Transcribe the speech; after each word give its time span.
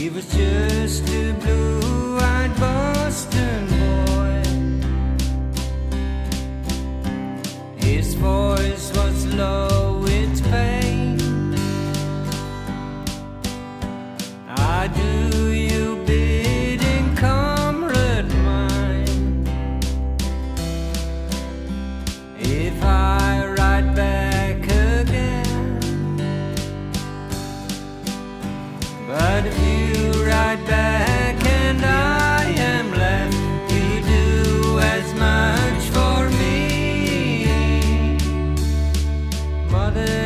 He 0.00 0.08
was 0.08 0.24
just 0.34 1.06
a 1.10 1.32
blue-eyed 1.34 2.58
Boston 2.58 3.66
boy. 3.66 4.42
His 7.76 8.14
voice. 8.14 8.49
But 29.10 29.44
if 29.44 29.58
you 29.58 30.24
ride 30.24 30.64
back 30.68 31.44
and 31.44 31.84
I 31.84 32.44
am 32.44 32.92
left, 32.92 33.34
you 33.72 34.02
do 34.02 34.78
as 34.78 35.12
much 35.14 35.82
for 35.90 36.30
me. 36.38 37.48
Mother. 39.68 40.19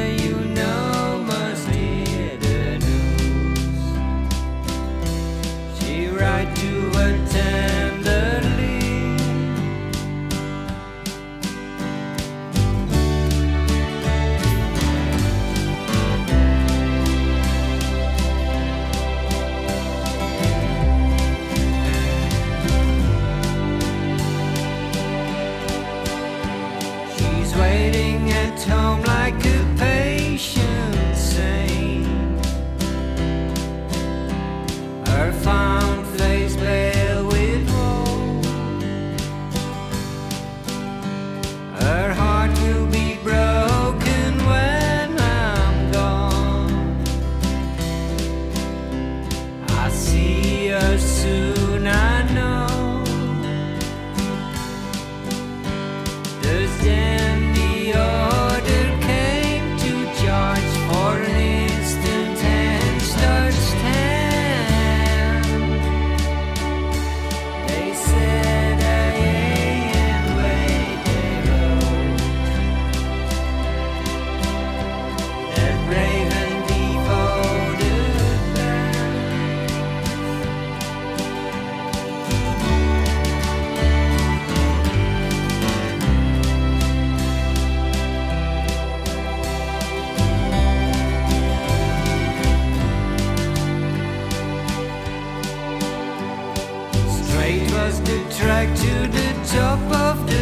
was 97.87 98.01
the 98.01 98.19
track 98.39 98.69
to 98.79 98.93
the 99.09 99.29
top 99.53 99.79
of 99.93 100.27
the 100.27 100.34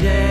yeah. 0.00 0.27